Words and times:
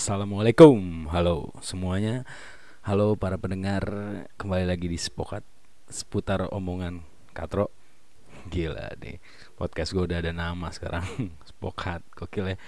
Assalamualaikum, 0.00 1.12
halo 1.12 1.52
semuanya, 1.60 2.24
halo 2.88 3.20
para 3.20 3.36
pendengar, 3.36 3.84
kembali 4.40 4.64
lagi 4.64 4.88
di 4.88 4.96
Spokat 4.96 5.44
seputar 5.92 6.48
omongan 6.48 7.04
Katro. 7.36 7.68
Gila 8.48 8.96
nih, 8.96 9.20
podcast 9.60 9.92
gue 9.92 10.00
udah 10.00 10.24
ada 10.24 10.32
nama 10.32 10.72
sekarang, 10.72 11.04
Spokat, 11.52 12.00
gokil 12.16 12.56
ya. 12.56 12.58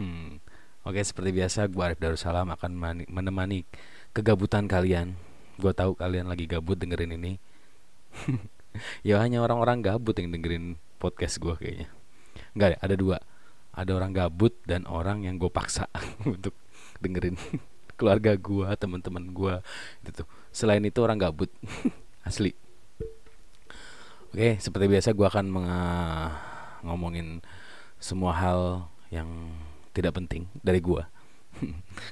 Hmm. 0.00 0.40
Oke, 0.88 1.04
seperti 1.04 1.36
biasa 1.36 1.68
gue 1.68 1.84
Arif 1.84 2.00
Darussalam 2.00 2.48
akan 2.48 3.04
menemani 3.12 3.68
kegabutan 4.16 4.64
kalian. 4.72 5.20
Gue 5.60 5.76
tahu 5.76 6.00
kalian 6.00 6.32
lagi 6.32 6.48
gabut 6.48 6.80
dengerin 6.80 7.12
ini. 7.12 7.36
ya 9.04 9.20
hanya 9.20 9.44
orang-orang 9.44 9.84
gabut 9.84 10.16
yang 10.16 10.32
dengerin 10.32 10.80
podcast 10.96 11.44
gue 11.44 11.52
kayaknya. 11.60 11.92
Enggak, 12.56 12.80
ada 12.80 12.96
dua 12.96 13.20
ada 13.78 13.94
orang 13.94 14.10
gabut 14.10 14.50
dan 14.66 14.82
orang 14.90 15.22
yang 15.22 15.38
gue 15.38 15.46
paksa 15.46 15.86
untuk 16.26 16.50
dengerin 16.98 17.38
keluarga 17.98 18.34
gue 18.34 18.68
teman-teman 18.74 19.30
gue 19.30 19.54
itu 20.02 20.10
tuh. 20.22 20.28
Selain 20.50 20.82
itu 20.82 20.98
orang 20.98 21.18
gabut 21.18 21.50
asli. 22.28 22.50
Oke 24.34 24.58
seperti 24.58 24.90
biasa 24.90 25.14
gue 25.14 25.26
akan 25.26 25.46
ngomongin 26.82 27.38
semua 28.02 28.34
hal 28.34 28.90
yang 29.14 29.26
tidak 29.94 30.18
penting 30.18 30.46
dari 30.62 30.82
gue 30.82 31.02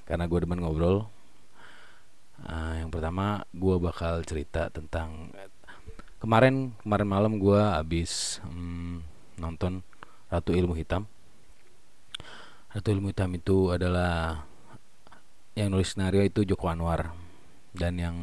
karena 0.09 0.25
gue 0.31 0.39
demen 0.39 0.63
ngobrol. 0.63 1.11
Uh, 2.37 2.85
yang 2.85 2.93
pertama 2.93 3.43
gue 3.51 3.75
bakal 3.81 4.21
cerita 4.23 4.69
tentang 4.69 5.33
kemarin 6.21 6.77
kemarin 6.85 7.09
malam 7.09 7.33
gue 7.41 7.57
habis 7.57 8.45
hmm, 8.45 9.01
nonton 9.41 9.81
Ratu 10.29 10.53
Ilmu 10.53 10.77
Hitam 10.77 11.09
Ratu 12.77 12.93
Ilmu 12.93 13.09
Hitam 13.09 13.33
itu 13.33 13.73
adalah 13.73 14.45
yang 15.57 15.73
nulis 15.73 15.97
skenario 15.97 16.21
itu 16.21 16.45
Joko 16.45 16.69
Anwar. 16.69 17.17
Dan 17.73 17.97
yang 17.97 18.17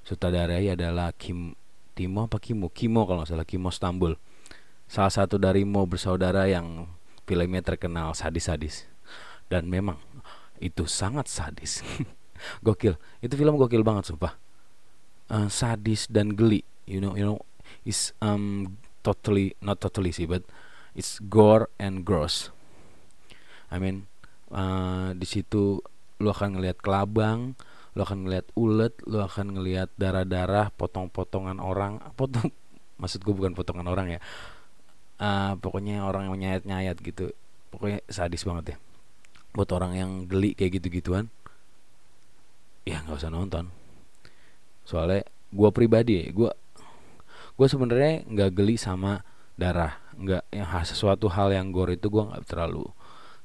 sutradarai 0.00 0.72
adalah 0.72 1.12
Kim 1.12 1.52
Timo 1.92 2.24
apa 2.24 2.40
Kimo? 2.40 2.72
Kimo 2.72 3.04
kalau 3.04 3.20
nggak 3.20 3.36
salah 3.36 3.44
Kimo 3.44 3.68
Stambul. 3.68 4.16
Salah 4.88 5.12
satu 5.12 5.36
dari 5.36 5.68
Mo 5.68 5.84
bersaudara 5.84 6.48
yang 6.48 6.88
filmnya 7.28 7.60
terkenal 7.60 8.16
sadis-sadis. 8.16 8.88
Dan 9.52 9.68
memang 9.68 10.00
itu 10.56 10.88
sangat 10.88 11.28
sadis. 11.28 11.84
Gokil. 12.64 12.96
Itu 13.20 13.36
film 13.36 13.60
gokil 13.60 13.84
banget 13.84 14.08
sumpah. 14.08 14.40
Uh, 15.28 15.52
sadis 15.52 16.08
dan 16.08 16.32
geli. 16.32 16.64
You 16.88 17.04
know 17.04 17.12
you 17.12 17.28
know 17.28 17.44
is 17.84 18.16
um 18.24 18.80
totally 19.04 19.52
not 19.60 19.84
totally 19.84 20.16
sih 20.16 20.24
but 20.24 20.48
it's 20.96 21.20
gore 21.28 21.68
and 21.76 22.08
gross 22.08 22.55
I 23.70 23.76
mean 23.82 24.06
uh, 24.50 25.10
di 25.16 25.26
situ 25.26 25.82
lu 26.16 26.28
akan 26.32 26.58
ngelihat 26.58 26.80
kelabang, 26.80 27.58
lu 27.92 28.00
akan 28.04 28.28
ngelihat 28.28 28.46
ulet, 28.56 28.94
lu 29.04 29.20
akan 29.20 29.56
ngelihat 29.56 29.92
darah-darah, 30.00 30.72
potong-potongan 30.72 31.60
orang, 31.60 32.00
potong 32.18 32.52
maksud 32.96 33.20
gue 33.20 33.34
bukan 33.34 33.52
potongan 33.52 33.86
orang 33.88 34.16
ya. 34.16 34.20
Uh, 35.16 35.56
pokoknya 35.60 36.04
orang 36.04 36.28
yang 36.28 36.36
nyayat-nyayat 36.36 36.96
gitu. 37.00 37.32
Pokoknya 37.72 38.04
sadis 38.08 38.44
banget 38.44 38.76
ya. 38.76 38.78
Buat 39.56 39.72
orang 39.72 39.92
yang 39.96 40.10
geli 40.28 40.52
kayak 40.52 40.80
gitu-gituan, 40.80 41.32
ya 42.84 43.00
nggak 43.00 43.16
usah 43.16 43.32
nonton. 43.32 43.72
Soalnya 44.84 45.24
gue 45.52 45.70
pribadi, 45.72 46.28
gue 46.32 46.52
gue 47.56 47.66
sebenarnya 47.68 48.28
nggak 48.28 48.50
geli 48.52 48.76
sama 48.76 49.24
darah, 49.56 49.96
nggak 50.20 50.44
yang 50.52 50.68
sesuatu 50.84 51.32
hal 51.32 51.48
yang 51.56 51.72
gore 51.72 51.96
itu 51.96 52.12
gue 52.12 52.20
nggak 52.20 52.44
terlalu 52.44 52.84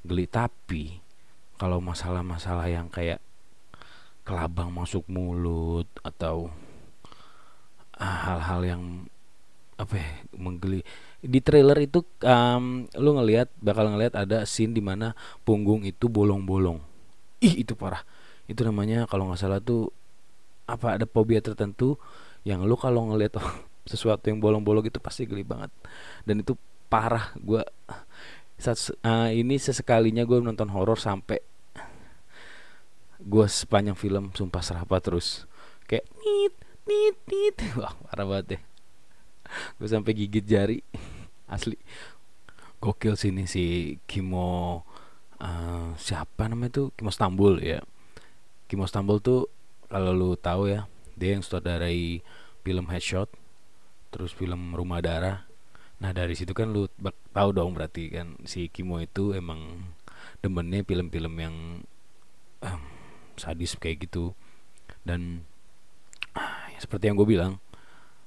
geli 0.02 0.26
tapi 0.26 0.98
kalau 1.58 1.78
masalah-masalah 1.78 2.66
yang 2.66 2.90
kayak 2.90 3.22
kelabang 4.22 4.70
masuk 4.70 5.06
mulut 5.10 5.86
atau 6.02 6.50
ah, 7.98 8.18
hal-hal 8.30 8.60
yang 8.66 8.82
apa 9.78 9.98
ya 9.98 10.10
menggeli 10.38 10.86
di 11.22 11.38
trailer 11.38 11.78
itu 11.78 12.02
um, 12.26 12.90
lu 12.98 13.10
ngelihat 13.14 13.50
bakal 13.62 13.86
ngelihat 13.94 14.18
ada 14.18 14.42
scene 14.42 14.74
di 14.74 14.82
mana 14.82 15.14
punggung 15.46 15.86
itu 15.86 16.10
bolong-bolong. 16.10 16.82
Ih 17.38 17.62
itu 17.62 17.78
parah. 17.78 18.02
Itu 18.50 18.66
namanya 18.66 19.06
kalau 19.06 19.30
nggak 19.30 19.38
salah 19.38 19.62
tuh 19.62 19.94
apa 20.66 20.98
ada 20.98 21.06
fobia 21.06 21.38
tertentu 21.38 21.94
yang 22.42 22.66
lu 22.66 22.74
kalau 22.74 23.06
ngelihat 23.14 23.38
sesuatu 23.90 24.26
yang 24.26 24.42
bolong-bolong 24.42 24.82
itu 24.82 24.98
pasti 24.98 25.30
geli 25.30 25.46
banget. 25.46 25.70
Dan 26.26 26.42
itu 26.42 26.58
parah. 26.90 27.30
Gue 27.38 27.62
uh, 28.68 29.30
ini 29.32 29.58
sesekalinya 29.58 30.22
gue 30.22 30.38
nonton 30.38 30.70
horor 30.70 30.98
sampai 31.00 31.42
gue 33.22 33.46
sepanjang 33.46 33.94
film 33.94 34.34
sumpah 34.34 34.62
serapa 34.62 34.98
terus. 34.98 35.46
Kayak 35.86 36.10
nit 36.22 36.54
nit 36.86 37.16
nit. 37.30 37.56
Wah 37.78 37.94
parah 38.06 38.26
banget 38.26 38.46
deh. 38.58 38.62
Gue 39.78 39.88
sampai 39.88 40.12
gigit 40.14 40.44
jari. 40.44 40.82
Asli. 41.54 41.78
Gokil 42.82 43.14
sini 43.14 43.46
si 43.46 43.96
Kimo 44.10 44.82
uh, 45.38 45.94
siapa 45.94 46.50
namanya 46.50 46.82
tuh? 46.82 46.86
Kimo 46.98 47.14
Stambul 47.14 47.62
ya. 47.62 47.78
Kimo 48.66 48.90
Stambul 48.90 49.22
tuh 49.22 49.46
kalau 49.86 50.10
lu 50.10 50.34
tahu 50.34 50.72
ya 50.72 50.88
dia 51.14 51.36
yang 51.36 51.44
sutradarai 51.44 52.24
film 52.66 52.88
Headshot 52.90 53.30
terus 54.10 54.34
film 54.34 54.74
Rumah 54.74 54.98
Darah. 54.98 55.46
Nah 56.02 56.10
dari 56.10 56.34
situ 56.34 56.50
kan 56.50 56.74
lu 56.74 56.90
tahu 57.32 57.50
dong 57.56 57.72
berarti 57.72 58.12
kan 58.12 58.36
si 58.44 58.68
Kimo 58.68 59.00
itu 59.00 59.32
emang 59.32 59.92
demennya 60.44 60.84
film-film 60.84 61.34
yang 61.40 61.56
um, 62.62 62.82
sadis 63.40 63.74
kayak 63.80 64.06
gitu 64.06 64.36
dan 65.02 65.42
uh, 66.36 66.68
seperti 66.78 67.10
yang 67.10 67.16
gue 67.18 67.28
bilang 67.28 67.58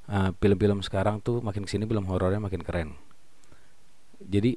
film 0.06 0.38
film-film 0.38 0.80
sekarang 0.86 1.18
tuh 1.18 1.42
makin 1.42 1.66
ke 1.66 1.70
sini 1.74 1.90
film 1.90 2.06
horornya 2.06 2.38
makin 2.38 2.62
keren. 2.62 2.94
Jadi 4.22 4.54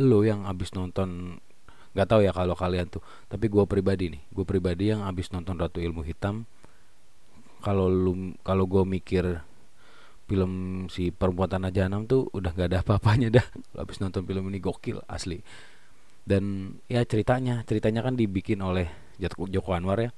lo 0.00 0.24
yang 0.24 0.48
abis 0.48 0.72
nonton 0.72 1.36
nggak 1.96 2.08
tahu 2.08 2.20
ya 2.24 2.32
kalau 2.32 2.52
kalian 2.52 2.92
tuh 2.92 3.00
tapi 3.32 3.48
gue 3.48 3.64
pribadi 3.64 4.12
nih 4.12 4.22
gue 4.28 4.44
pribadi 4.44 4.92
yang 4.92 5.00
abis 5.08 5.32
nonton 5.32 5.56
Ratu 5.56 5.80
Ilmu 5.80 6.04
Hitam 6.04 6.44
kalau 7.64 7.88
lu 7.88 8.36
kalau 8.44 8.68
gue 8.68 8.84
mikir 8.84 9.40
film 10.26 10.84
si 10.90 11.14
perempuan 11.14 11.46
tanah 11.46 11.70
jahanam 11.70 12.04
tuh 12.04 12.26
udah 12.34 12.50
gak 12.52 12.74
ada 12.74 12.78
apa-apanya 12.82 13.40
dah. 13.40 13.46
Habis 13.78 14.02
nonton 14.02 14.26
film 14.26 14.50
ini 14.50 14.58
gokil 14.58 15.00
asli. 15.06 15.40
Dan 16.26 16.74
ya 16.90 17.06
ceritanya 17.06 17.62
ceritanya 17.62 18.02
kan 18.02 18.18
dibikin 18.18 18.58
oleh 18.58 18.90
Joko 19.22 19.70
Anwar 19.72 20.02
ya. 20.02 20.10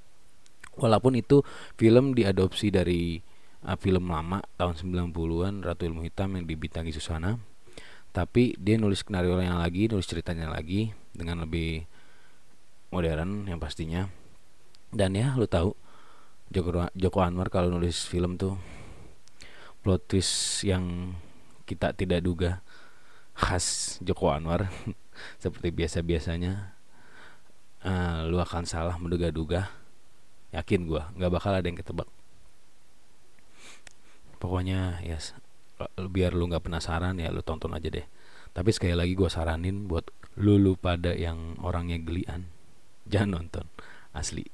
Walaupun 0.81 1.21
itu 1.21 1.45
film 1.77 2.17
diadopsi 2.17 2.73
dari 2.73 3.21
uh, 3.69 3.77
film 3.77 4.09
lama 4.09 4.41
tahun 4.57 4.79
90-an 5.13 5.55
Ratu 5.61 5.85
Ilmu 5.85 6.01
Hitam 6.09 6.41
yang 6.41 6.49
dibintangi 6.49 6.97
Susana. 6.97 7.37
Tapi 8.09 8.57
dia 8.57 8.81
nulis 8.81 9.05
skenario 9.05 9.37
yang 9.37 9.61
lagi 9.61 9.87
nulis 9.93 10.09
ceritanya 10.09 10.49
lagi 10.49 10.97
dengan 11.13 11.45
lebih 11.45 11.85
modern 12.89 13.45
yang 13.45 13.61
pastinya. 13.61 14.09
Dan 14.89 15.13
ya 15.13 15.37
lu 15.37 15.45
tahu 15.45 15.77
Joko, 16.49 16.89
Joko 16.97 17.19
Anwar 17.21 17.53
kalau 17.53 17.69
nulis 17.69 18.09
film 18.09 18.41
tuh 18.41 18.57
plot 19.89 20.05
twist 20.05 20.69
yang 20.69 21.17
kita 21.65 21.97
tidak 21.97 22.21
duga 22.21 22.61
khas 23.33 23.97
Joko 24.05 24.29
Anwar. 24.29 24.69
Seperti 25.43 25.73
biasa-biasanya. 25.73 26.77
Uh, 27.81 28.29
lu 28.29 28.37
akan 28.37 28.69
salah 28.69 29.01
menduga-duga. 29.01 29.73
Yakin 30.53 30.85
gua 30.85 31.09
nggak 31.17 31.33
bakal 31.33 31.57
ada 31.57 31.65
yang 31.65 31.81
ketebak. 31.81 32.05
Pokoknya 34.37 35.01
ya 35.01 35.17
yes, 35.17 35.33
biar 35.97 36.37
lu 36.37 36.53
nggak 36.53 36.69
penasaran 36.69 37.17
ya 37.17 37.33
lu 37.33 37.41
tonton 37.41 37.73
aja 37.73 37.89
deh. 37.89 38.05
Tapi 38.53 38.69
sekali 38.77 38.93
lagi 38.93 39.17
gua 39.17 39.33
saranin 39.33 39.89
buat 39.89 40.05
lu 40.37 40.61
lu 40.61 40.77
pada 40.77 41.17
yang 41.17 41.57
orangnya 41.65 41.97
gelian 41.97 42.45
jangan 43.09 43.41
nonton. 43.41 43.65
Asli. 44.13 44.45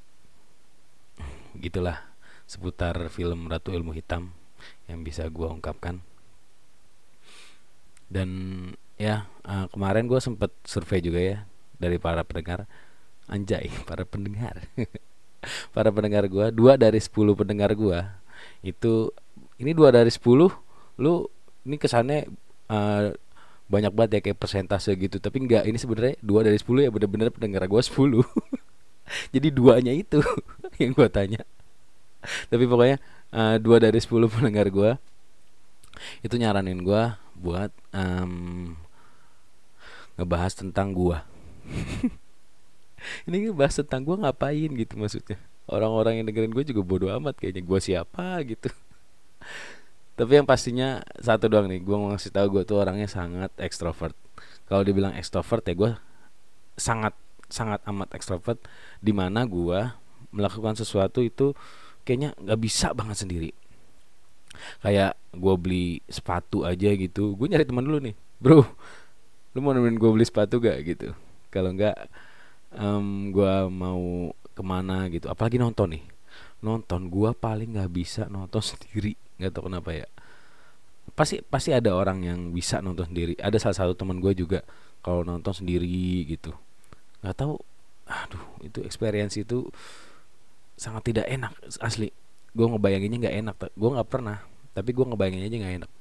Gitulah 1.58 2.14
seputar 2.46 3.02
film 3.10 3.50
Ratu 3.50 3.74
Ilmu 3.74 3.90
Hitam 3.98 4.43
yang 4.88 5.00
bisa 5.02 5.26
gue 5.28 5.48
ungkapkan. 5.48 6.00
Dan 8.08 8.28
ya 8.94 9.26
uh, 9.48 9.66
kemarin 9.72 10.06
gue 10.06 10.20
sempet 10.22 10.52
survei 10.62 11.02
juga 11.02 11.20
ya 11.20 11.38
dari 11.80 11.96
para 11.98 12.22
pendengar. 12.22 12.68
Anjay 13.26 13.72
para 13.88 14.04
pendengar. 14.04 14.64
Para 15.76 15.92
pendengar 15.92 16.24
gue 16.24 16.48
dua 16.56 16.80
dari 16.80 16.96
sepuluh 16.96 17.36
pendengar 17.36 17.68
gue 17.76 18.00
itu 18.64 19.12
ini 19.60 19.76
dua 19.76 19.92
dari 19.92 20.08
sepuluh 20.08 20.48
lu 20.96 21.28
ini 21.68 21.76
kesannya 21.76 22.32
uh, 22.72 23.12
banyak 23.68 23.92
banget 23.92 24.10
ya 24.16 24.20
kayak 24.24 24.38
persentase 24.40 24.92
gitu. 24.96 25.20
Tapi 25.20 25.44
enggak 25.44 25.68
ini 25.68 25.76
sebenarnya 25.76 26.16
dua 26.24 26.48
dari 26.48 26.56
sepuluh 26.56 26.88
ya 26.88 26.90
bener-bener 26.92 27.28
pendengar 27.28 27.64
gue 27.68 27.82
sepuluh. 27.84 28.24
Jadi 29.36 29.52
duanya 29.52 29.92
itu 29.92 30.24
yang 30.80 30.96
gue 30.96 31.08
tanya. 31.12 31.44
Tapi 32.48 32.64
pokoknya 32.64 32.96
uh, 33.34 33.56
dua 33.58 33.82
dari 33.82 33.98
sepuluh 33.98 34.30
pendengar 34.34 34.70
gue 34.70 34.94
itu 36.22 36.34
nyaranin 36.38 36.80
gue 36.82 37.02
buat 37.34 37.70
um, 37.90 38.74
ngebahas 40.14 40.54
tentang 40.54 40.94
gue 40.94 41.18
ini 43.28 43.52
bahas 43.52 43.76
tentang 43.76 44.04
gue 44.04 44.16
ngapain 44.16 44.70
gitu 44.72 44.94
maksudnya? 44.96 45.36
Orang-orang 45.64 46.20
yang 46.20 46.26
dengerin 46.28 46.52
gue 46.52 46.64
juga 46.74 46.82
bodoh 46.84 47.10
amat 47.20 47.40
kayaknya. 47.40 47.62
Gue 47.64 47.80
siapa 47.80 48.40
gitu. 48.44 48.68
Tapi 50.18 50.32
yang 50.38 50.46
pastinya 50.46 51.02
satu 51.18 51.50
doang 51.50 51.66
nih 51.66 51.82
gue 51.82 51.96
mau 51.96 52.12
ngasih 52.14 52.30
tahu 52.30 52.60
gue 52.60 52.62
tuh 52.68 52.78
orangnya 52.78 53.08
sangat 53.10 53.50
ekstrovert. 53.58 54.14
Kalau 54.68 54.84
dibilang 54.86 55.16
ekstrovert 55.16 55.64
ya 55.66 55.74
gue 55.74 55.92
sangat 56.78 57.14
sangat 57.50 57.80
amat 57.86 58.14
ekstrovert 58.16 58.58
di 58.98 59.12
mana 59.14 59.44
gue 59.44 59.78
melakukan 60.34 60.74
sesuatu 60.74 61.22
itu 61.22 61.54
kayaknya 62.04 62.36
nggak 62.38 62.60
bisa 62.60 62.92
banget 62.92 63.16
sendiri. 63.24 63.50
Kayak 64.80 65.18
gue 65.34 65.54
beli 65.58 65.86
sepatu 66.06 66.62
aja 66.62 66.94
gitu 66.94 67.34
gue 67.34 67.46
nyari 67.50 67.66
teman 67.66 67.82
dulu 67.82 67.98
nih 67.98 68.14
bro 68.38 68.62
lu 69.54 69.58
mau 69.62 69.70
nemenin 69.70 69.98
gue 69.98 70.10
beli 70.10 70.26
sepatu 70.26 70.58
gak 70.58 70.82
gitu. 70.82 71.14
Kalau 71.48 71.70
nggak 71.70 71.96
um, 72.74 73.30
gue 73.30 73.54
mau 73.70 74.34
ke 74.50 74.62
mana 74.66 75.06
gitu. 75.06 75.30
Apalagi 75.30 75.62
nonton 75.62 75.94
nih. 75.94 76.04
Nonton 76.58 77.06
gue 77.06 77.30
paling 77.38 77.78
nggak 77.78 77.90
bisa 77.94 78.26
nonton 78.26 78.58
sendiri. 78.74 79.14
Nggak 79.38 79.54
tahu 79.54 79.70
kenapa 79.70 79.90
ya. 79.94 80.06
Pasti 81.14 81.38
pasti 81.46 81.70
ada 81.70 81.94
orang 81.94 82.26
yang 82.26 82.50
bisa 82.50 82.82
nonton 82.82 83.14
sendiri. 83.14 83.38
Ada 83.38 83.62
salah 83.62 83.76
satu 83.78 83.94
teman 83.94 84.18
gue 84.18 84.34
juga 84.34 84.66
kalau 85.06 85.22
nonton 85.22 85.54
sendiri 85.54 86.26
gitu. 86.26 86.50
Nggak 87.22 87.38
tahu 87.38 87.54
aduh 88.04 88.44
itu 88.60 88.84
experience 88.84 89.38
itu 89.40 89.64
sangat 90.74 91.02
tidak 91.12 91.26
enak 91.30 91.52
asli. 91.80 92.10
Gue 92.54 92.66
ngebayanginnya 92.70 93.18
nggak 93.26 93.36
enak 93.42 93.56
gue 93.74 93.90
nggak 93.90 94.10
pernah 94.10 94.38
tapi 94.74 94.90
gue 94.90 95.06
ngebayanginnya 95.06 95.48
aja 95.48 95.58
nggak 95.58 95.76
enak. 95.82 95.92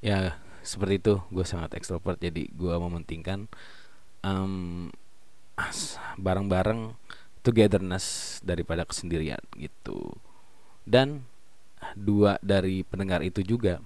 Ya 0.00 0.18
seperti 0.62 0.94
itu. 1.00 1.14
Gue 1.30 1.46
sangat 1.46 1.74
ekstrovert 1.78 2.18
jadi 2.18 2.50
gue 2.50 2.74
mementingkan 2.74 3.46
um, 4.26 4.88
bareng-bareng 6.18 6.94
togetherness 7.40 8.38
daripada 8.44 8.84
kesendirian 8.84 9.40
gitu. 9.56 10.14
Dan 10.84 11.24
dua 11.96 12.36
dari 12.44 12.84
pendengar 12.84 13.24
itu 13.24 13.40
juga 13.40 13.80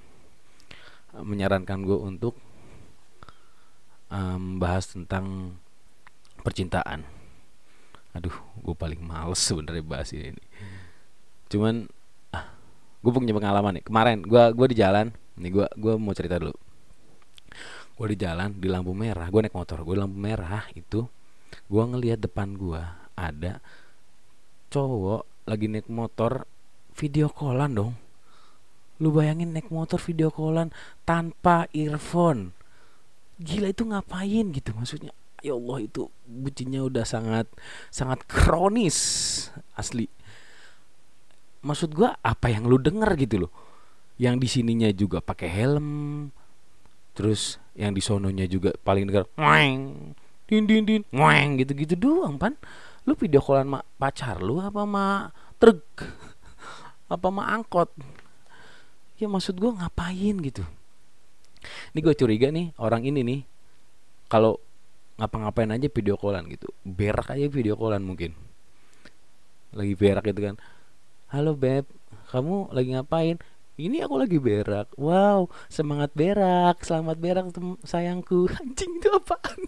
menyarankan 1.15 1.79
gue 1.87 1.99
untuk 1.99 2.35
um, 4.11 4.59
bahas 4.59 4.91
tentang 4.91 5.55
percintaan 6.43 7.07
aduh 8.15 8.35
gue 8.63 8.75
paling 8.79 9.03
males 9.03 9.43
sebenarnya 9.43 9.83
bahas 9.83 10.15
ini. 10.15 10.39
Cuman 11.51 11.91
ah, 12.31 12.47
gue 13.03 13.11
punya 13.11 13.35
pengalaman 13.35 13.83
nih. 13.83 13.85
Kemarin 13.85 14.23
gue 14.23 14.43
gue 14.55 14.67
di 14.71 14.77
jalan. 14.79 15.11
Nih 15.35 15.51
gue 15.51 15.67
gue 15.75 15.95
mau 15.99 16.15
cerita 16.15 16.39
dulu. 16.39 16.55
Gue 17.95 18.07
di 18.15 18.19
jalan 18.19 18.55
di 18.55 18.71
lampu 18.71 18.95
merah 18.95 19.27
gue 19.27 19.41
naik 19.43 19.55
motor 19.55 19.83
gue 19.83 19.97
lampu 19.99 20.17
merah 20.19 20.67
itu 20.75 21.07
gue 21.71 21.83
ngelihat 21.87 22.19
depan 22.23 22.59
gue 22.59 22.83
ada 23.15 23.63
cowok 24.71 25.47
lagi 25.47 25.67
naik 25.71 25.91
motor 25.91 26.47
video 26.95 27.27
callan 27.31 27.75
dong. 27.75 27.95
Lu 29.03 29.11
bayangin 29.11 29.51
naik 29.51 29.75
motor 29.75 29.99
video 29.99 30.31
callan 30.31 30.71
tanpa 31.03 31.67
earphone. 31.75 32.55
Gila 33.43 33.75
itu 33.75 33.83
ngapain 33.83 34.55
gitu 34.55 34.71
maksudnya 34.71 35.11
ya 35.44 35.52
Allah 35.52 35.85
itu 35.85 36.08
bucinnya 36.25 36.81
udah 36.81 37.05
sangat 37.05 37.44
sangat 37.93 38.25
kronis 38.25 38.96
asli. 39.76 40.08
Maksud 41.61 41.93
gua 41.93 42.17
apa 42.25 42.49
yang 42.49 42.64
lu 42.64 42.81
denger 42.81 43.12
gitu 43.20 43.44
loh? 43.44 43.52
Yang 44.17 44.35
di 44.41 44.49
sininya 44.49 44.88
juga 44.88 45.20
pakai 45.20 45.49
helm 45.52 45.88
terus 47.12 47.61
yang 47.76 47.93
di 47.93 48.02
sononya 48.02 48.49
juga 48.50 48.75
paling 48.82 49.06
denger 49.06 49.31
weng 49.38 50.11
din 50.50 50.67
din 50.67 50.82
din 50.82 51.02
weng 51.12 51.61
gitu 51.61 51.76
gitu 51.76 51.94
doang 51.94 52.41
pan. 52.41 52.56
Lu 53.05 53.12
video 53.12 53.44
callan 53.44 53.69
mak 53.69 53.85
pacar 54.00 54.41
lu 54.41 54.64
apa 54.64 54.88
mak 54.88 55.37
truk? 55.61 55.85
Apa 57.14 57.29
mah 57.29 57.52
angkot? 57.52 57.93
Ya 59.20 59.29
maksud 59.29 59.61
gue 59.61 59.69
ngapain 59.70 60.41
gitu? 60.41 60.64
Ini 61.93 62.00
gue 62.00 62.14
curiga 62.17 62.49
nih 62.49 62.73
orang 62.81 63.05
ini 63.05 63.20
nih 63.20 63.41
kalau 64.32 64.56
ngapa-ngapain 65.15 65.71
aja 65.71 65.87
video 65.91 66.19
callan 66.19 66.51
gitu. 66.51 66.67
Berak 66.83 67.31
aja 67.31 67.47
video 67.47 67.79
callan 67.79 68.03
mungkin. 68.03 68.35
Lagi 69.75 69.95
berak 69.95 70.27
gitu 70.27 70.41
kan. 70.43 70.57
Halo 71.31 71.55
beb. 71.55 71.87
Kamu 72.31 72.75
lagi 72.75 72.95
ngapain? 72.95 73.39
Ini 73.75 74.07
aku 74.07 74.15
lagi 74.19 74.39
berak. 74.39 74.91
Wow 74.99 75.51
semangat 75.71 76.11
berak. 76.15 76.83
Selamat 76.83 77.19
berak 77.19 77.51
sayangku. 77.87 78.51
Anjing 78.59 78.99
itu 78.99 79.09
apaan? 79.11 79.61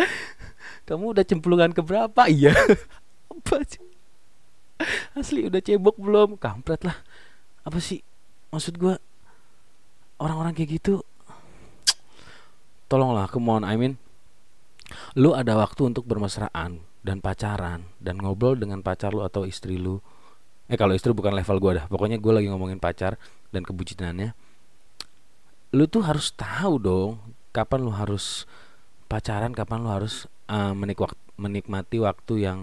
Kamu 0.88 1.12
udah 1.12 1.24
cemplungan 1.24 1.72
ke 1.76 1.84
berapa? 1.84 2.22
Iya. 2.32 2.56
Apa 3.30 3.64
sih? 3.64 3.84
Asli 5.12 5.44
udah 5.44 5.60
cebok 5.60 6.00
belum? 6.00 6.40
Kampret 6.40 6.84
lah. 6.88 6.96
Apa 7.68 7.80
sih? 7.84 8.00
Maksud 8.48 8.80
gue 8.80 8.96
orang-orang 10.20 10.56
kayak 10.56 10.80
gitu 10.80 11.04
tolonglah 12.90 13.30
come 13.30 13.46
on 13.54 13.62
I 13.62 13.78
mean 13.78 13.94
lu 15.14 15.38
ada 15.38 15.54
waktu 15.54 15.94
untuk 15.94 16.04
bermesraan 16.10 16.82
dan 17.00 17.22
pacaran 17.24 17.88
dan 18.02 18.20
ngobrol 18.20 18.58
dengan 18.58 18.84
pacar 18.84 19.16
lu 19.16 19.24
atau 19.24 19.48
istri 19.48 19.80
lu. 19.80 20.02
Eh 20.70 20.78
kalau 20.78 20.94
istri 20.94 21.10
bukan 21.10 21.34
level 21.34 21.58
gue 21.58 21.72
dah. 21.82 21.86
Pokoknya 21.90 22.20
gue 22.20 22.32
lagi 22.34 22.46
ngomongin 22.50 22.78
pacar 22.78 23.16
dan 23.50 23.64
kebucinannya. 23.64 24.36
Lu 25.74 25.84
tuh 25.86 26.04
harus 26.04 26.34
tahu 26.34 26.78
dong 26.78 27.10
kapan 27.50 27.80
lu 27.82 27.92
harus 27.94 28.46
pacaran 29.10 29.50
kapan 29.50 29.82
lu 29.82 29.90
harus 29.90 30.30
uh, 30.46 30.74
menikmati 31.38 31.98
waktu 31.98 32.34
yang 32.46 32.58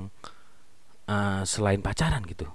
uh, 1.09 1.44
selain 1.44 1.83
pacaran 1.83 2.24
gitu. 2.24 2.47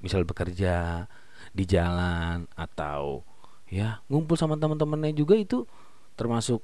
Misal 0.00 0.24
bekerja 0.24 1.08
di 1.54 1.64
jalan 1.68 2.48
atau 2.56 3.22
ya 3.68 4.02
ngumpul 4.08 4.36
sama 4.36 4.58
teman-temannya 4.58 5.16
juga 5.16 5.34
itu 5.38 5.64
termasuk 6.14 6.62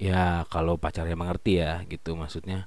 ya 0.00 0.44
kalau 0.50 0.76
pacarnya 0.76 1.14
mengerti 1.14 1.62
ya 1.62 1.82
gitu 1.86 2.14
maksudnya. 2.18 2.66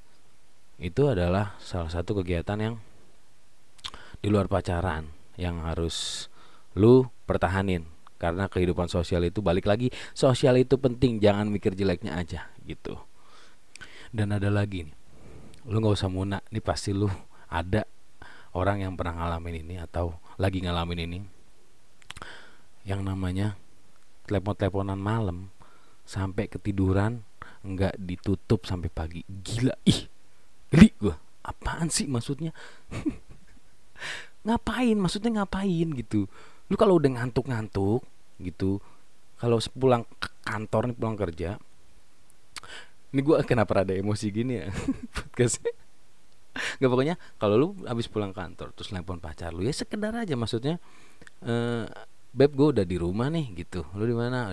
Itu 0.78 1.10
adalah 1.10 1.58
salah 1.58 1.90
satu 1.90 2.22
kegiatan 2.22 2.57
yang 2.62 2.76
di 4.22 4.30
luar 4.30 4.46
pacaran 4.46 5.10
yang 5.38 5.62
harus 5.66 6.28
lu 6.78 7.10
pertahanin. 7.26 7.86
Karena 8.18 8.50
kehidupan 8.50 8.90
sosial 8.90 9.30
itu 9.30 9.46
balik 9.46 9.69
lagi 9.69 9.94
sosial 10.18 10.57
itu 10.57 10.74
penting 10.81 11.22
jangan 11.22 11.54
mikir 11.54 11.78
jeleknya 11.78 12.18
aja 12.18 12.50
gitu. 12.66 12.98
Dan 14.10 14.34
ada 14.34 14.50
lagi 14.50 14.90
nih 14.90 14.98
lu 15.68 15.84
nggak 15.84 16.00
usah 16.00 16.07
munak 16.07 16.48
nih 16.48 16.64
pasti 16.64 16.96
lu 16.96 17.12
ada 17.52 17.84
orang 18.56 18.88
yang 18.88 18.96
pernah 18.96 19.19
ngalamin 19.19 19.68
ini 19.68 19.76
atau 19.84 20.16
lagi 20.40 20.64
ngalamin 20.64 21.00
ini. 21.04 21.19
Yang 22.88 23.02
namanya 23.04 23.48
telepon-teleponan 24.26 24.96
malam 24.96 25.52
sampai 26.07 26.47
ketiduran 26.47 27.28
nggak 27.68 27.99
ditutup 27.99 28.64
sampai 28.64 28.87
pagi. 28.87 29.21
Gila 29.28 29.76
ih 29.83 30.07
geli 30.71 30.95
gua. 30.95 31.19
Apaan 31.44 31.92
sih 31.92 32.07
maksudnya? 32.07 32.56
Ngapain? 34.47 34.95
Maksudnya 34.95 35.44
ngapain 35.44 35.92
gitu? 35.92 36.31
Lu 36.71 36.76
kalau 36.80 37.04
udah 37.04 37.11
ngantuk-ngantuk 37.19 38.04
gitu 38.40 38.80
kalau 39.35 39.59
pulang 39.76 40.07
ke 40.21 40.30
kantor 40.47 40.87
nih 40.87 40.95
pulang 40.95 41.18
kerja 41.19 41.49
ini 43.16 43.21
gue 43.23 43.35
kenapa 43.47 43.81
ada 43.81 43.95
emosi 43.95 44.28
gini 44.30 44.59
ya? 44.59 44.68
Podcastnya. 45.16 45.73
Gak 46.81 46.90
pokoknya 46.90 47.16
kalau 47.37 47.56
lu 47.56 47.68
habis 47.85 48.09
pulang 48.09 48.33
kantor 48.33 48.73
terus 48.73 48.90
nelpon 48.90 49.21
pacar 49.21 49.54
lu 49.54 49.61
ya 49.61 49.69
sekedar 49.69 50.09
aja 50.09 50.33
maksudnya 50.33 50.81
uh, 51.45 51.85
beb 52.33 52.52
gue 52.57 52.68
udah 52.78 52.85
di 52.85 52.97
rumah 52.97 53.30
nih 53.30 53.64
gitu. 53.64 53.85
Lu 53.94 54.04
di 54.04 54.14
mana 54.18 54.49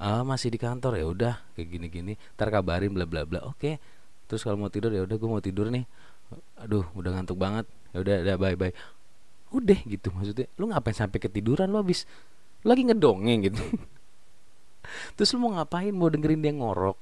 ah 0.00 0.22
masih 0.26 0.50
di 0.50 0.58
kantor. 0.58 0.98
Ya 0.98 1.06
udah 1.06 1.34
kayak 1.54 1.68
gini 1.70 1.86
gini 1.90 2.12
ntar 2.34 2.50
kabarin 2.50 2.90
bla 2.90 3.06
bla 3.06 3.26
bla. 3.26 3.40
Oke. 3.46 3.78
Terus 4.26 4.40
kalau 4.42 4.56
mau 4.56 4.72
tidur 4.72 4.90
ya 4.90 5.04
udah 5.04 5.16
gue 5.16 5.28
mau 5.28 5.42
tidur 5.42 5.68
nih. 5.68 5.84
Aduh 6.58 6.86
udah 6.96 7.10
ngantuk 7.14 7.38
banget. 7.38 7.66
Ya 7.92 7.98
udah 8.02 8.16
udah 8.24 8.36
bye 8.40 8.56
bye. 8.56 8.74
Udah 9.54 9.78
gitu 9.86 10.10
maksudnya. 10.10 10.50
Lu 10.58 10.66
ngapain 10.70 10.96
sampai 10.96 11.18
ketiduran 11.22 11.70
lu 11.70 11.78
habis? 11.78 12.08
Lagi 12.64 12.82
ngedongeng 12.82 13.52
gitu. 13.52 13.62
Terus 15.16 15.30
lu 15.36 15.46
mau 15.46 15.60
ngapain? 15.60 15.92
Mau 15.94 16.10
dengerin 16.10 16.40
dia 16.42 16.52
ngorok. 16.56 16.98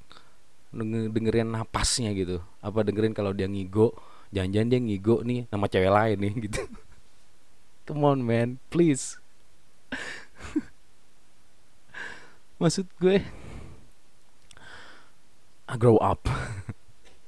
Dengerin 1.12 1.48
napasnya 1.48 2.12
gitu. 2.12 2.42
Apa 2.60 2.84
dengerin 2.84 3.16
kalau 3.16 3.32
dia 3.32 3.48
ngigo? 3.48 3.94
Jangan-jangan 4.32 4.68
dia 4.72 4.80
ngigo 4.80 5.16
nih 5.24 5.44
nama 5.48 5.68
cewek 5.68 5.92
lain 5.92 6.16
nih 6.18 6.32
gitu. 6.48 6.60
Come 7.86 8.04
on 8.04 8.20
man. 8.24 8.60
Please 8.68 9.20
maksud 12.62 12.86
gue 13.02 13.18
I 15.72 15.76
grow 15.80 15.98
up. 15.98 16.30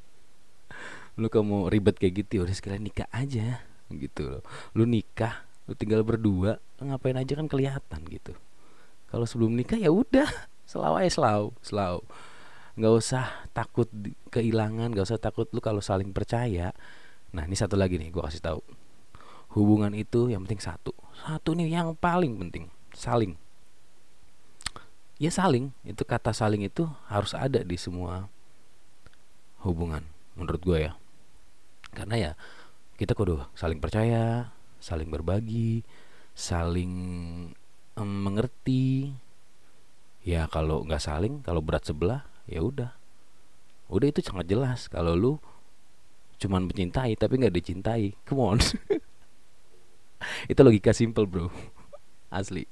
Lu 1.20 1.26
kamu 1.26 1.72
ribet 1.72 1.98
kayak 1.98 2.22
gitu 2.22 2.30
ya 2.38 2.42
udah 2.46 2.54
sekalian 2.54 2.86
nikah 2.86 3.08
aja 3.10 3.66
gitu 3.90 4.38
loh. 4.38 4.42
Lu 4.78 4.86
nikah 4.86 5.46
lu 5.64 5.72
tinggal 5.72 6.04
berdua 6.04 6.60
ngapain 6.76 7.16
aja 7.16 7.40
kan 7.40 7.48
kelihatan 7.48 8.00
gitu. 8.12 8.36
Kalau 9.08 9.24
sebelum 9.24 9.56
nikah 9.56 9.80
ya 9.80 9.88
udah 9.88 10.28
selalu 10.70 10.94
aja 11.06 11.10
selalu 11.16 11.48
selalu 11.64 12.02
nggak 12.74 12.94
usah 12.98 13.26
takut 13.54 13.86
kehilangan 14.28 14.90
nggak 14.92 15.06
usah 15.06 15.16
takut 15.16 15.48
lu 15.54 15.64
kalau 15.64 15.80
saling 15.80 16.12
percaya. 16.12 16.76
Nah 17.32 17.48
ini 17.48 17.56
satu 17.56 17.80
lagi 17.80 17.96
nih 17.96 18.12
gue 18.12 18.20
kasih 18.20 18.44
tahu. 18.44 18.60
Hubungan 19.56 19.94
itu 19.96 20.28
yang 20.28 20.44
penting 20.44 20.60
satu. 20.60 20.92
Satu 21.16 21.56
nih 21.56 21.80
yang 21.80 21.96
paling 21.96 22.36
penting 22.36 22.68
saling 22.92 23.38
ya 25.18 25.30
saling. 25.30 25.70
Itu 25.86 26.02
kata 26.02 26.34
saling 26.34 26.66
itu 26.66 26.86
harus 27.10 27.32
ada 27.34 27.62
di 27.62 27.76
semua 27.78 28.26
hubungan 29.62 30.04
menurut 30.34 30.60
gue 30.62 30.78
ya. 30.90 30.92
Karena 31.94 32.16
ya 32.18 32.32
kita 32.98 33.14
kudu 33.14 33.42
saling 33.54 33.78
percaya 33.82 34.50
saling 34.78 35.08
berbagi 35.08 35.82
saling 36.34 36.92
um, 37.96 38.10
mengerti. 38.26 39.14
Ya 40.24 40.48
kalau 40.48 40.82
nggak 40.88 41.04
saling 41.04 41.44
kalau 41.44 41.60
berat 41.60 41.84
sebelah 41.84 42.26
ya 42.48 42.64
udah. 42.64 42.90
Udah 43.92 44.08
itu 44.08 44.24
sangat 44.24 44.48
jelas. 44.48 44.88
Kalau 44.88 45.14
lu 45.14 45.32
cuman 46.40 46.66
mencintai 46.66 47.14
tapi 47.14 47.40
nggak 47.40 47.54
dicintai 47.54 48.16
come 48.26 48.42
on. 48.42 48.58
Itu 50.50 50.60
logika 50.64 50.96
simple 50.96 51.28
bro. 51.28 51.52
Asli. 52.32 52.64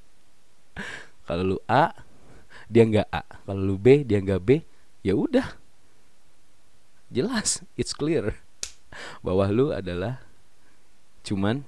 Kalau 1.28 1.54
lu 1.54 1.56
A 1.68 1.92
dia 2.73 2.88
nggak 2.88 3.09
A. 3.12 3.23
Kalau 3.45 3.61
lu 3.61 3.76
B 3.76 4.00
dia 4.00 4.17
nggak 4.25 4.41
B 4.41 4.64
ya 5.05 5.12
udah. 5.12 5.61
Jelas 7.12 7.61
it's 7.76 7.93
clear. 7.93 8.33
Bahwa 9.21 9.45
lu 9.52 9.76
adalah 9.76 10.25
cuman 11.21 11.61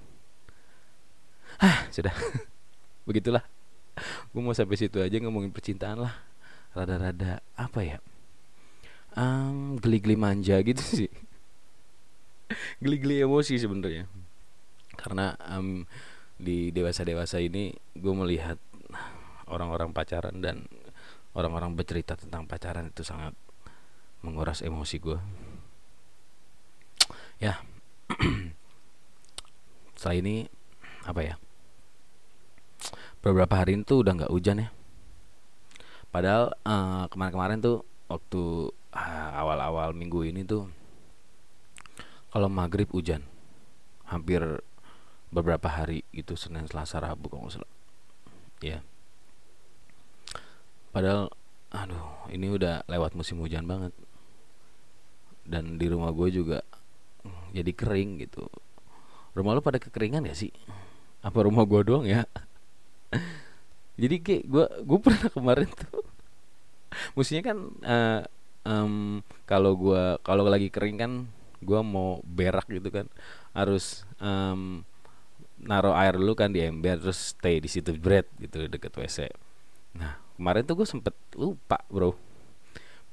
ah 1.60 1.84
sudah. 1.92 2.16
Begitulah. 3.06 3.44
Gue 4.32 4.40
mau 4.42 4.56
sampai 4.56 4.80
situ 4.80 4.98
aja 4.98 5.20
ngomongin 5.20 5.52
percintaan 5.52 6.00
lah. 6.00 6.16
Rada-rada 6.72 7.44
apa 7.54 7.80
ya? 7.84 7.98
Um, 9.14 9.78
geli-geli 9.78 10.18
manja 10.18 10.58
gitu 10.64 10.82
sih. 11.04 11.12
Geli-geli 12.80 13.22
emosi 13.22 13.60
sebenarnya. 13.60 14.08
Karena 14.96 15.36
um, 15.52 15.84
di 16.34 16.74
dewasa-dewasa 16.74 17.38
ini 17.38 17.76
gue 17.94 18.14
melihat 18.16 18.58
orang-orang 19.46 19.94
pacaran 19.94 20.42
dan 20.42 20.66
orang-orang 21.34 21.74
bercerita 21.74 22.14
tentang 22.14 22.46
pacaran 22.46 22.88
itu 22.88 23.02
sangat 23.02 23.34
menguras 24.24 24.64
emosi 24.64 24.96
gue 25.02 25.18
ya. 27.42 27.60
Setelah 29.98 30.16
ini 30.16 30.34
apa 31.04 31.20
ya? 31.20 31.34
Beberapa 33.20 33.60
hari 33.60 33.80
itu 33.80 34.00
udah 34.00 34.12
nggak 34.14 34.32
hujan 34.32 34.64
ya. 34.64 34.68
Padahal 36.14 36.54
uh, 36.62 37.10
kemarin-kemarin 37.10 37.58
tuh 37.58 37.82
waktu 38.06 38.70
uh, 38.94 39.30
awal-awal 39.34 39.90
minggu 39.96 40.22
ini 40.28 40.46
tuh 40.46 40.70
kalau 42.30 42.46
maghrib 42.46 42.86
hujan. 42.94 43.26
Hampir 44.04 44.62
beberapa 45.32 45.66
hari 45.66 46.06
itu 46.14 46.36
Senin 46.38 46.68
Selasa 46.70 47.02
Rabu 47.02 47.32
kalau 47.32 47.48
nggak 47.48 47.56
salah. 47.58 47.72
Ya 48.62 48.84
padahal 50.94 51.26
aduh 51.74 52.30
ini 52.30 52.54
udah 52.54 52.86
lewat 52.86 53.18
musim 53.18 53.42
hujan 53.42 53.66
banget. 53.66 53.90
Dan 55.44 55.76
di 55.76 55.90
rumah 55.90 56.14
gue 56.14 56.30
juga 56.30 56.62
jadi 57.50 57.70
kering 57.74 58.22
gitu. 58.22 58.46
Rumah 59.34 59.58
lo 59.58 59.60
pada 59.60 59.82
kekeringan 59.82 60.24
ya 60.30 60.34
sih? 60.38 60.54
Apa 61.20 61.44
rumah 61.44 61.66
gue 61.66 61.80
doang 61.82 62.06
ya? 62.06 62.22
Jadi 64.02 64.16
kayak 64.22 64.44
gue 64.46 64.66
gue 64.86 64.98
pernah 65.04 65.28
kemarin 65.30 65.70
tuh 65.70 66.02
musiknya 67.18 67.50
kan 67.50 67.58
uh, 67.82 68.22
um, 68.62 69.18
kalau 69.50 69.74
gue 69.74 70.02
kalau 70.22 70.46
lagi 70.46 70.70
kering 70.70 70.98
kan 70.98 71.12
gue 71.58 71.80
mau 71.82 72.22
berak 72.22 72.70
gitu 72.70 72.88
kan. 72.88 73.06
Harus 73.54 74.06
um, 74.22 74.86
naruh 75.64 75.94
air 75.96 76.14
dulu 76.18 76.36
kan 76.36 76.52
di 76.52 76.60
ember 76.62 77.00
terus 77.00 77.34
stay 77.34 77.62
di 77.62 77.70
situ 77.70 77.94
bread 77.96 78.28
gitu 78.36 78.68
deket 78.68 78.92
wc 78.92 79.32
nah 79.94 80.18
kemarin 80.34 80.66
tuh 80.66 80.74
gue 80.82 80.88
sempet 80.88 81.14
lupa 81.38 81.78
bro. 81.90 82.18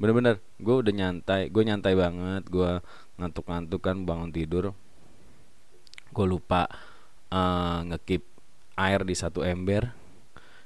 Bener-bener 0.02 0.42
gue 0.58 0.76
udah 0.82 0.94
nyantai 0.94 1.54
gue 1.54 1.64
nyantai 1.66 1.94
banget 1.94 2.44
gue 2.50 2.82
ngantuk-ngantuk 3.22 3.82
kan 3.82 3.98
bangun 4.02 4.34
tidur. 4.34 4.74
Gue 6.12 6.26
lupa 6.26 6.66
uh, 7.30 7.86
ngekip 7.86 8.26
air 8.76 9.02
di 9.06 9.16
satu 9.16 9.46
ember. 9.46 9.94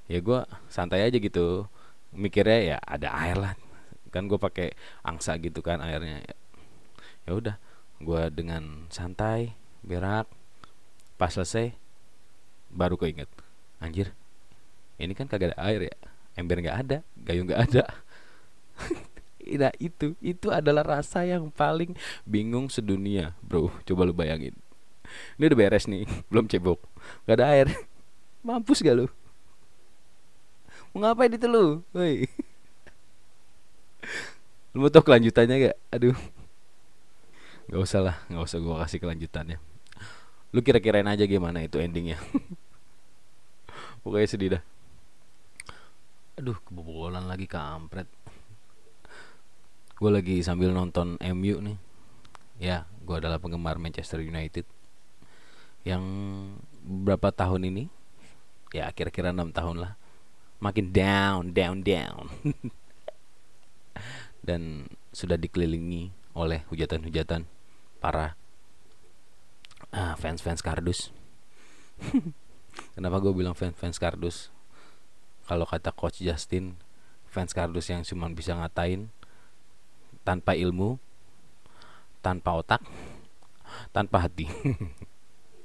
Ya 0.07 0.23
gue 0.23 0.39
santai 0.71 1.03
aja 1.03 1.19
gitu. 1.19 1.67
Mikirnya 2.15 2.75
ya 2.75 2.77
ada 2.79 3.11
air 3.11 3.35
lah. 3.35 3.53
Kan 4.09 4.31
gue 4.31 4.39
pakai 4.39 4.71
angsa 5.03 5.35
gitu 5.37 5.59
kan 5.59 5.83
airnya. 5.83 6.23
Ya 7.27 7.31
udah 7.35 7.55
gue 7.99 8.23
dengan 8.31 8.87
santai 8.91 9.55
berak 9.85 10.27
pas 11.15 11.31
selesai 11.31 11.71
baru 12.67 12.99
keinget 12.99 13.31
anjir 13.79 14.11
ini 14.99 15.13
kan 15.13 15.27
kagak 15.27 15.53
ada 15.53 15.57
air 15.67 15.91
ya. 15.91 15.97
Ember 16.35 16.59
nggak 16.59 16.77
ada 16.87 16.97
gayung 17.15 17.47
nggak 17.49 17.63
ada. 17.71 17.83
Nah 19.45 19.69
itu 19.77 20.17
itu 20.25 20.49
adalah 20.49 20.81
rasa 20.81 21.21
yang 21.21 21.53
paling 21.53 21.93
bingung 22.25 22.65
sedunia 22.65 23.37
bro. 23.45 23.69
Coba 23.85 24.01
lu 24.01 24.09
bayangin. 24.09 24.57
Ini 25.37 25.53
udah 25.53 25.59
beres 25.61 25.85
nih 25.85 26.09
belum 26.33 26.49
cebok. 26.49 26.81
Gak 27.29 27.37
ada 27.37 27.53
air. 27.53 27.69
Mampus 28.45 28.81
gak 28.81 28.97
lu? 28.97 29.05
Mau 30.97 31.05
ngapain 31.05 31.29
itu 31.29 31.45
lu? 31.45 31.85
Woi. 31.93 32.25
Lu 34.73 34.81
mau 34.81 34.89
tau 34.89 35.05
kelanjutannya 35.05 35.69
gak 35.69 35.77
aduh. 35.93 36.17
Nggak 37.69 37.81
usah 37.85 38.01
lah 38.01 38.17
nggak 38.25 38.45
usah 38.49 38.57
gua 38.65 38.81
kasih 38.81 38.97
kelanjutannya 38.97 39.61
lu 40.55 40.63
kira-kirain 40.63 41.03
aja 41.03 41.27
gimana 41.27 41.59
itu 41.67 41.75
endingnya. 41.83 42.15
Pokoknya 44.07 44.27
sedih 44.31 44.49
dah 44.55 44.63
aduh 46.35 46.59
kebobolan 46.67 47.31
lagi 47.31 47.47
kampret. 47.47 48.11
Gue 49.95 50.11
lagi 50.11 50.43
sambil 50.43 50.75
nonton 50.75 51.15
MU 51.15 51.55
nih. 51.63 51.79
Ya 52.59 52.83
gue 53.03 53.15
adalah 53.15 53.39
penggemar 53.39 53.79
Manchester 53.79 54.19
United 54.19 54.67
yang 55.87 56.03
berapa 56.83 57.31
tahun 57.31 57.71
ini? 57.71 57.83
Ya 58.75 58.91
kira-kira 58.91 59.31
enam 59.31 59.55
tahun 59.55 59.79
lah. 59.79 59.93
Makin 60.59 60.91
down 60.91 61.55
down 61.55 61.79
down. 61.87 62.27
Dan 64.47 64.91
sudah 65.15 65.39
dikelilingi 65.39 66.11
oleh 66.35 66.67
hujatan-hujatan 66.67 67.47
para 68.03 68.35
ah, 69.95 70.19
fans-fans 70.19 70.59
kardus. 70.59 71.15
Kenapa 72.99 73.23
gue 73.23 73.31
bilang 73.31 73.55
fans-fans 73.55 73.95
kardus 73.95 74.51
kalau 75.45 75.65
kata 75.65 75.93
coach 75.93 76.21
Justin 76.21 76.77
fans 77.29 77.51
kardus 77.51 77.91
yang 77.91 78.01
cuma 78.07 78.31
bisa 78.31 78.55
ngatain 78.55 79.11
tanpa 80.23 80.57
ilmu, 80.57 80.97
tanpa 82.23 82.57
otak, 82.57 82.81
tanpa 83.91 84.25
hati. 84.25 84.47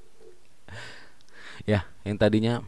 ya, 1.70 1.86
yang 2.04 2.18
tadinya 2.20 2.60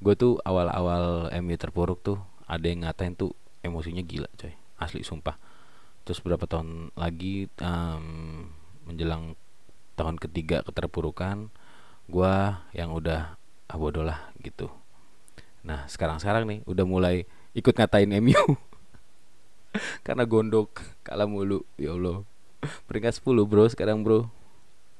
gue 0.00 0.14
tuh 0.16 0.40
awal-awal 0.42 1.30
MU 1.44 1.54
terpuruk 1.60 2.00
tuh 2.02 2.18
ada 2.48 2.66
yang 2.66 2.88
ngatain 2.88 3.14
tuh 3.14 3.36
emosinya 3.60 4.00
gila 4.00 4.26
coy, 4.40 4.56
asli 4.80 5.04
sumpah. 5.04 5.36
Terus 6.08 6.24
berapa 6.24 6.48
tahun 6.48 6.88
lagi 6.96 7.52
um, 7.60 8.48
menjelang 8.88 9.36
tahun 9.94 10.16
ketiga 10.16 10.64
keterpurukan, 10.64 11.52
gue 12.08 12.34
yang 12.72 12.96
udah 12.96 13.36
ah 13.68 13.76
bodoh 13.76 14.08
gitu. 14.40 14.72
Nah 15.64 15.86
sekarang-sekarang 15.90 16.44
nih 16.46 16.58
udah 16.66 16.84
mulai 16.86 17.26
ikut 17.54 17.74
ngatain 17.74 18.10
MU 18.22 18.36
karena 20.06 20.24
gondok 20.28 20.82
kalah 21.06 21.28
mulu. 21.28 21.64
Ya 21.78 21.94
Allah. 21.94 22.22
Peringkat 22.90 23.22
10 23.22 23.46
bro 23.46 23.64
sekarang 23.70 24.02
bro. 24.02 24.26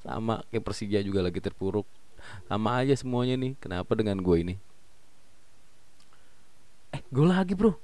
Sama 0.07 0.47
kayak 0.49 0.65
Persija 0.65 1.03
juga 1.03 1.23
lagi 1.23 1.43
terpuruk. 1.43 1.87
Sama 2.47 2.79
aja 2.83 2.95
semuanya 2.95 3.35
nih. 3.35 3.59
Kenapa 3.59 3.95
dengan 3.99 4.19
gue 4.23 4.37
ini? 4.39 4.55
Eh 6.95 7.03
gue 7.11 7.27
lagi 7.27 7.53
bro. 7.59 7.75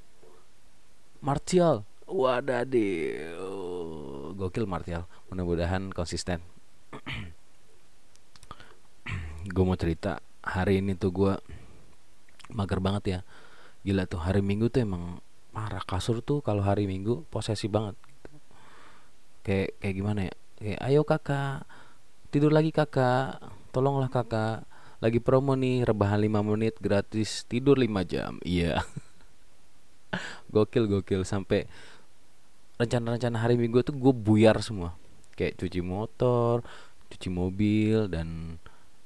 Martial. 1.24 1.82
Wadadil 2.04 3.34
gokil 4.34 4.66
Martial. 4.66 5.06
Mudah-mudahan 5.30 5.94
konsisten. 5.94 6.42
Gue 9.54 9.64
mau 9.64 9.78
cerita. 9.78 10.18
Hari 10.44 10.84
ini 10.84 10.92
tuh 10.98 11.08
gue 11.14 11.32
mager 12.50 12.80
banget 12.82 13.04
ya. 13.06 13.20
Gila 13.84 14.08
tuh 14.08 14.20
hari 14.20 14.40
minggu 14.40 14.72
tuh 14.72 14.84
emang 14.84 15.20
parah. 15.54 15.84
Kasur 15.84 16.20
tuh 16.24 16.40
kalau 16.40 16.64
hari 16.64 16.88
minggu 16.88 17.28
posesi 17.28 17.68
banget 17.70 17.96
kayak 19.44 19.76
kayak 19.80 19.94
gimana 19.94 20.20
ya? 20.28 20.34
Kayak 20.56 20.80
ayo 20.88 21.00
kakak 21.04 21.68
tidur 22.32 22.50
lagi 22.50 22.72
kakak. 22.74 23.40
Tolonglah 23.70 24.10
kakak. 24.10 24.66
Lagi 25.02 25.20
promo 25.20 25.52
nih 25.52 25.84
rebahan 25.84 26.16
5 26.16 26.48
menit 26.48 26.74
gratis 26.80 27.44
tidur 27.44 27.76
5 27.76 27.88
jam. 28.08 28.40
Iya. 28.46 28.82
Gokil 30.54 30.86
gokil. 30.86 31.26
Sampai 31.26 31.66
rencana-rencana 32.78 33.38
hari 33.38 33.58
minggu 33.58 33.82
tuh 33.82 33.94
gue 33.94 34.14
buyar 34.14 34.58
semua. 34.62 34.94
Kayak 35.34 35.58
cuci 35.58 35.82
motor 35.82 36.62
cuci 37.14 37.30
mobil 37.30 38.10
dan 38.10 38.58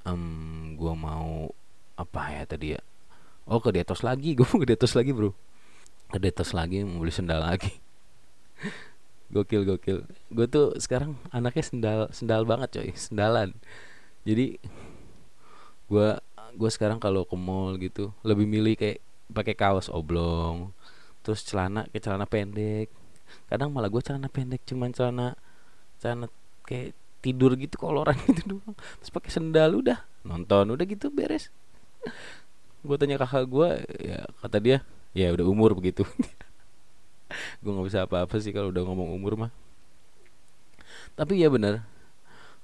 um, 0.09 0.73
gue 0.80 0.95
mau 0.97 1.52
apa 2.00 2.23
ya 2.33 2.42
tadi 2.49 2.73
ya 2.73 2.80
oh 3.49 3.61
ke 3.64 3.73
detos 3.73 4.05
lagi 4.05 4.33
gue 4.37 4.45
mau 4.45 4.61
ke 4.61 4.69
detos 4.69 4.93
lagi 4.93 5.11
bro. 5.11 5.33
Ke 6.12 6.21
detos 6.21 6.52
lagi 6.52 6.85
mau 6.85 7.00
beli 7.00 7.12
sendal 7.12 7.40
lagi. 7.43 7.73
Gokil 9.35 9.64
gokil. 9.64 10.09
Gue 10.33 10.47
tuh 10.49 10.76
sekarang 10.81 11.17
anaknya 11.33 11.64
sendal 11.64 12.00
sendal 12.12 12.45
banget 12.45 12.81
coy. 12.81 12.88
Sendalan. 12.97 13.57
Jadi 14.25 14.61
gue 15.88 16.09
gue 16.57 16.71
sekarang 16.73 17.00
kalau 17.00 17.25
ke 17.25 17.37
mall 17.37 17.76
gitu 17.81 18.12
lebih 18.25 18.45
milih 18.49 18.76
kayak 18.76 19.00
pakai 19.28 19.52
kaos 19.52 19.93
oblong 19.93 20.73
terus 21.21 21.45
celana 21.45 21.88
kayak 21.93 22.05
celana 22.05 22.26
pendek. 22.28 22.88
Kadang 23.49 23.73
malah 23.73 23.93
gue 23.93 24.00
celana 24.00 24.33
pendek 24.33 24.64
cuman 24.64 24.93
celana 24.97 25.37
celana 26.00 26.33
kayak 26.64 26.97
tidur 27.21 27.52
gitu 27.61 27.76
koloran 27.76 28.17
gitu 28.28 28.57
doang. 28.57 28.76
Terus 29.00 29.12
pakai 29.12 29.28
sendal 29.33 29.76
udah. 29.76 30.05
Nonton 30.25 30.73
udah 30.73 30.85
gitu 30.88 31.12
beres 31.12 31.52
gue 32.88 32.97
tanya 32.97 33.21
kakak 33.21 33.45
gue 33.45 33.68
ya 34.00 34.25
kata 34.40 34.57
dia 34.57 34.78
ya 35.12 35.28
udah 35.37 35.45
umur 35.45 35.76
begitu. 35.76 36.09
Gue 37.61 37.76
nggak 37.76 37.87
bisa 37.92 38.00
apa-apa 38.09 38.40
sih 38.40 38.57
kalau 38.57 38.73
udah 38.73 38.88
ngomong 38.88 39.12
umur 39.12 39.37
mah. 39.37 39.52
Tapi 41.12 41.37
ya 41.37 41.52
bener 41.52 41.85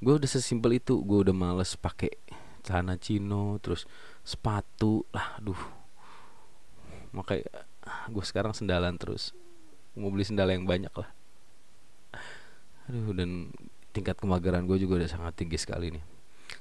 gue 0.04 0.14
udah 0.20 0.28
sesimpel 0.28 0.76
itu 0.76 1.00
gue 1.00 1.18
udah 1.24 1.32
males 1.32 1.80
pakai 1.80 2.12
celana 2.60 3.00
chino 3.00 3.56
terus 3.64 3.88
sepatu 4.20 5.04
lah 5.12 5.40
aduh. 5.40 5.60
Makanya 7.16 7.48
gue 8.12 8.24
sekarang 8.24 8.52
sendalan 8.52 8.96
terus. 9.00 9.32
Mau 9.96 10.10
beli 10.12 10.26
sendal 10.26 10.52
yang 10.52 10.68
banyak 10.68 10.92
lah. 10.92 11.08
Aduh 12.90 13.16
dan 13.16 13.48
tingkat 13.96 14.18
kemageran 14.20 14.68
gue 14.68 14.76
juga 14.76 15.00
udah 15.00 15.08
sangat 15.08 15.32
tinggi 15.40 15.56
sekali 15.56 15.88
nih. 15.94 16.04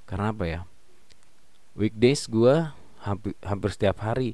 Karena 0.08 0.32
apa 0.32 0.46
ya? 0.48 0.60
Weekdays 1.74 2.29
gue 2.29 2.70
hampir, 3.03 3.36
hampir 3.43 3.69
setiap 3.72 4.00
hari. 4.01 4.33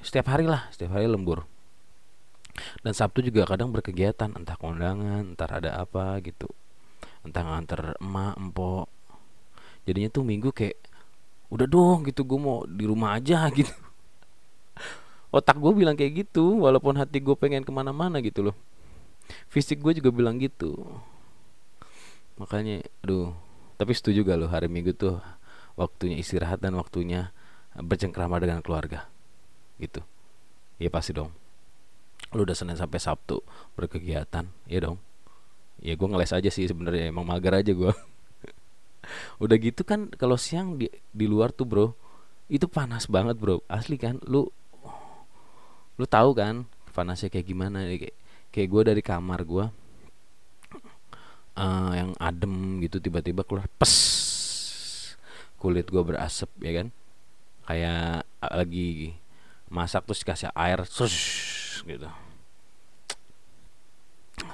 Setiap 0.00 0.30
hari 0.30 0.48
lah 0.48 0.66
setiap 0.72 0.96
hari 0.96 1.06
lembur. 1.06 1.44
Dan 2.82 2.92
Sabtu 2.96 3.22
juga 3.22 3.46
kadang 3.46 3.70
berkegiatan 3.70 4.34
entah 4.34 4.58
kondangan 4.58 5.22
entar 5.22 5.50
ada 5.52 5.78
apa 5.78 6.18
gitu. 6.24 6.50
Entah 7.22 7.44
nganter 7.46 7.94
emak 8.02 8.34
empok. 8.34 8.86
Jadinya 9.86 10.10
tuh 10.10 10.24
minggu 10.26 10.50
kayak 10.50 10.76
udah 11.48 11.64
dong 11.64 12.04
gitu 12.04 12.28
gue 12.28 12.36
mau 12.40 12.66
di 12.68 12.84
rumah 12.84 13.16
aja 13.16 13.46
gitu. 13.58 13.72
Otak 15.28 15.60
gue 15.60 15.72
bilang 15.76 15.94
kayak 15.94 16.26
gitu 16.26 16.64
walaupun 16.64 16.96
hati 16.96 17.20
gue 17.20 17.36
pengen 17.36 17.62
ke 17.62 17.70
mana-mana 17.70 18.18
gitu 18.24 18.50
loh. 18.50 18.56
Fisik 19.52 19.84
gue 19.84 20.00
juga 20.00 20.10
bilang 20.10 20.40
gitu. 20.40 20.74
Makanya 22.40 22.82
aduh 23.04 23.34
tapi 23.78 23.94
setuju 23.94 24.26
gak 24.26 24.38
lo 24.42 24.50
hari 24.50 24.66
minggu 24.66 24.90
tuh 24.96 25.22
waktunya 25.78 26.18
istirahat 26.18 26.58
dan 26.58 26.74
waktunya 26.74 27.30
bercengkrama 27.74 28.40
dengan 28.40 28.64
keluarga. 28.64 29.10
Gitu. 29.76 30.00
Ya 30.78 30.88
pasti 30.88 31.12
dong. 31.12 31.34
Lu 32.32 32.44
udah 32.44 32.54
senin 32.54 32.76
sampai 32.76 33.00
sabtu 33.00 33.40
berkegiatan 33.74 34.46
ya 34.68 34.78
dong. 34.80 34.98
Ya 35.78 35.94
gue 35.94 36.08
ngeles 36.08 36.34
aja 36.34 36.50
sih 36.50 36.66
sebenarnya 36.66 37.14
emang 37.14 37.22
mager 37.22 37.54
aja 37.54 37.70
gue 37.70 37.92
udah 39.44 39.56
gitu 39.62 39.86
kan 39.86 40.10
kalau 40.18 40.34
siang 40.34 40.74
di 40.74 40.90
di 41.14 41.30
luar 41.30 41.54
tuh 41.54 41.62
bro 41.70 41.86
itu 42.50 42.66
panas 42.66 43.06
banget 43.06 43.38
bro. 43.38 43.62
Asli 43.70 43.94
kan 43.96 44.18
lu 44.26 44.48
lu 45.98 46.06
tahu 46.06 46.34
kan 46.34 46.66
panasnya 46.92 47.30
kayak 47.30 47.46
gimana. 47.46 47.86
Kayak 47.86 48.16
kayak 48.50 48.68
gue 48.68 48.82
dari 48.94 49.02
kamar 49.04 49.40
gue 49.46 49.66
uh, 51.58 51.92
yang 51.92 52.10
adem 52.16 52.78
gitu 52.82 53.02
tiba-tiba 53.02 53.42
keluar 53.42 53.66
pes 53.76 53.94
kulit 55.58 55.90
gue 55.90 56.02
berasap 56.02 56.48
ya 56.62 56.82
kan 56.82 56.88
kayak 57.68 58.24
lagi 58.40 59.12
masak 59.68 60.08
terus 60.08 60.24
kasih 60.24 60.48
air 60.56 60.80
terus 60.88 61.16
gitu. 61.84 62.08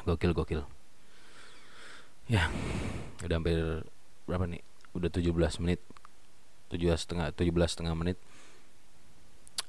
Gokil 0.02 0.34
gokil. 0.34 0.66
Ya 2.26 2.50
udah 3.22 3.38
hampir 3.38 3.86
berapa 4.26 4.50
nih? 4.50 4.66
Udah 4.98 5.10
17 5.14 5.30
menit 5.62 5.78
17 6.74 6.98
setengah 6.98 7.26
17 7.30 7.54
setengah 7.70 7.94
menit. 7.94 8.18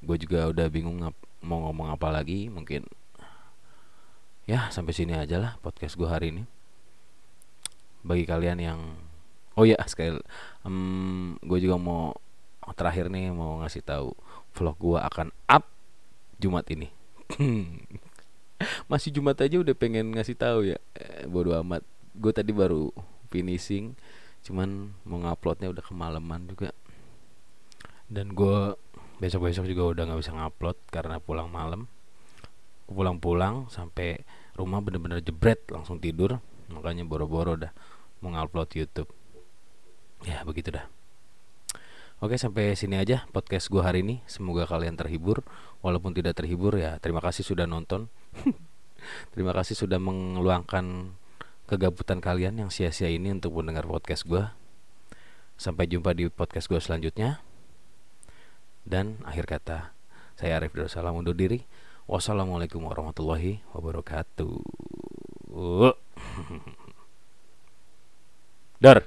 Gue 0.01 0.17
juga 0.17 0.49
udah 0.49 0.65
bingung 0.73 0.97
mau 1.45 1.59
ngomong 1.69 1.93
apa 1.93 2.09
lagi 2.09 2.49
mungkin 2.49 2.89
ya 4.49 4.73
sampai 4.73 4.93
sini 4.97 5.13
aja 5.13 5.37
lah 5.37 5.51
podcast 5.61 5.93
gue 5.93 6.09
hari 6.09 6.33
ini. 6.33 6.43
Bagi 8.01 8.25
kalian 8.25 8.57
yang 8.57 8.79
oh 9.53 9.65
ya 9.69 9.77
sekali 9.85 10.17
um, 10.65 11.37
gue 11.45 11.61
juga 11.61 11.77
mau 11.77 12.17
terakhir 12.73 13.13
nih 13.13 13.29
mau 13.29 13.61
ngasih 13.61 13.85
tahu 13.85 14.17
vlog 14.57 14.77
gua 14.81 15.05
akan 15.05 15.29
up 15.45 15.69
Jumat 16.39 16.65
ini. 16.71 16.89
Masih 18.91 19.11
Jumat 19.11 19.39
aja 19.39 19.59
udah 19.59 19.75
pengen 19.75 20.15
ngasih 20.15 20.35
tahu 20.37 20.71
ya. 20.71 20.77
Eh, 20.95 21.27
bodo 21.27 21.51
amat. 21.59 21.83
Gue 22.15 22.31
tadi 22.31 22.55
baru 22.55 22.91
finishing, 23.27 23.91
cuman 24.47 24.95
mau 25.03 25.19
nguploadnya 25.19 25.67
udah 25.67 25.83
kemalaman 25.83 26.47
juga. 26.47 26.71
Dan 28.07 28.31
gue 28.31 28.77
besok-besok 29.19 29.67
juga 29.67 29.83
udah 29.91 30.03
nggak 30.07 30.21
bisa 30.23 30.31
ngupload 30.31 30.77
karena 30.87 31.19
pulang 31.19 31.51
malam. 31.51 31.91
Pulang-pulang 32.85 33.67
sampai 33.67 34.23
rumah 34.55 34.79
bener-bener 34.79 35.19
jebret 35.19 35.59
langsung 35.67 35.99
tidur. 35.99 36.39
Makanya 36.71 37.03
boro-boro 37.03 37.59
dah 37.59 37.73
mau 38.23 38.31
ngupload 38.31 38.69
YouTube. 38.71 39.11
Ya 40.23 40.41
begitu 40.47 40.71
dah. 40.71 40.87
Oke 42.23 42.39
sampai 42.39 42.79
sini 42.79 42.95
aja 42.95 43.27
podcast 43.35 43.67
gue 43.67 43.83
hari 43.83 43.99
ini. 43.99 44.23
Semoga 44.23 44.63
kalian 44.63 44.95
terhibur. 44.95 45.43
Walaupun 45.83 46.15
tidak 46.15 46.39
terhibur 46.39 46.71
ya 46.79 46.95
terima 47.03 47.19
kasih 47.19 47.43
sudah 47.43 47.67
nonton. 47.67 48.07
Terima 49.35 49.53
kasih 49.53 49.77
sudah 49.77 50.01
mengeluangkan 50.01 51.13
kegabutan 51.69 52.17
kalian 52.25 52.57
yang 52.57 52.73
sia-sia 52.73 53.05
ini 53.05 53.29
untuk 53.37 53.53
mendengar 53.53 53.85
podcast 53.85 54.25
gue 54.25 54.49
Sampai 55.61 55.85
jumpa 55.85 56.17
di 56.17 56.25
podcast 56.31 56.65
gue 56.65 56.81
selanjutnya. 56.81 57.37
Dan 58.81 59.21
akhir 59.21 59.45
kata 59.45 59.93
Saya 60.39 60.57
Arif 60.57 60.73
Darussalam 60.73 61.13
undur 61.13 61.37
diri. 61.37 61.63
Wassalamualaikum 62.09 62.81
warahmatullahi 62.81 63.61
wabarakatuh. 63.77 64.57
Dar. 68.83 69.05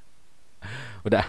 Udah 1.06 1.26